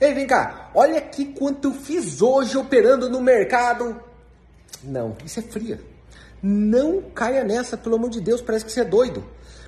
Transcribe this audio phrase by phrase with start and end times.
[0.00, 4.00] Ei, vem cá, olha aqui quanto eu fiz hoje operando no mercado.
[4.82, 5.78] Não, isso é fria.
[6.42, 9.22] Não caia nessa, pelo amor de Deus, parece que você é doido.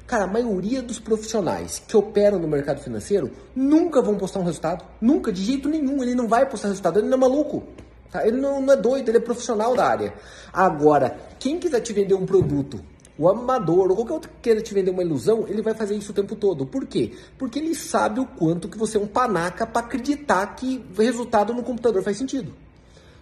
[0.06, 4.82] Cara, a maioria dos profissionais que operam no mercado financeiro nunca vão postar um resultado.
[4.98, 6.02] Nunca, de jeito nenhum.
[6.02, 7.64] Ele não vai postar resultado, ele não é maluco.
[8.10, 8.26] Tá?
[8.26, 10.14] Ele não, não é doido, ele é profissional da área.
[10.50, 12.80] Agora, quem quiser te vender um produto
[13.22, 16.10] o amador ou qualquer outro que queira te vender uma ilusão, ele vai fazer isso
[16.10, 16.66] o tempo todo.
[16.66, 17.12] Por quê?
[17.38, 21.62] Porque ele sabe o quanto que você é um panaca para acreditar que resultado no
[21.62, 22.52] computador faz sentido.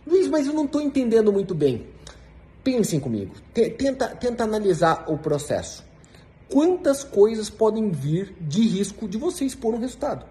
[0.06, 1.86] Luiz, mas eu não estou entendendo muito bem.
[2.64, 3.34] Pensem comigo.
[3.52, 5.84] Tenta, tenta analisar o processo.
[6.48, 10.24] Quantas coisas podem vir de risco de você expor um resultado?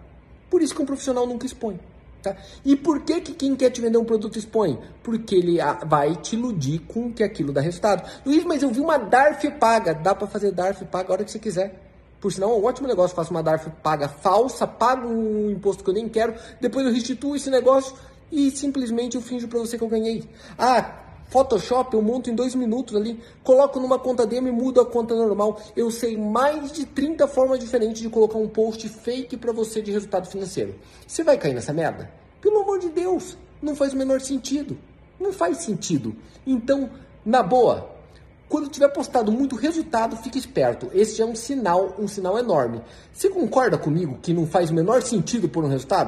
[0.49, 1.79] Por isso que um profissional nunca expõe.
[2.21, 2.35] Tá?
[2.65, 4.77] E por que, que quem quer te vender um produto expõe?
[5.01, 8.03] Porque ele vai te iludir com que aquilo dá resultado.
[8.25, 9.93] Luiz, mas eu vi uma DARF paga.
[9.93, 11.89] Dá para fazer DARF paga a hora que você quiser.
[12.19, 13.15] Por sinal, é um ótimo negócio.
[13.15, 17.35] Faço uma DARF paga falsa, pago um imposto que eu nem quero, depois eu restituo
[17.35, 17.95] esse negócio
[18.31, 20.27] e simplesmente eu finjo para você que eu ganhei.
[20.57, 20.99] Ah,
[21.29, 25.15] Photoshop eu monto em dois minutos ali, coloco numa conta demo e mudo a conta
[25.15, 25.59] normal.
[25.75, 29.91] Eu sei mais de 30 formas diferentes de colocar um post fake para você de
[29.91, 30.75] resultado financeiro.
[31.07, 32.18] Você vai cair nessa merda?
[32.41, 34.77] Pelo amor de Deus, não faz o menor sentido.
[35.19, 36.15] Não faz sentido.
[36.47, 36.89] Então,
[37.25, 37.89] na boa,
[38.49, 40.89] quando tiver postado muito resultado, fique esperto.
[40.93, 42.81] Esse é um sinal, um sinal enorme.
[43.13, 45.97] Você concorda comigo que não faz o menor sentido por um resultado?